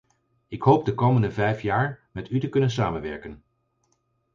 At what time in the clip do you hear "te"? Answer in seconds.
2.39-2.49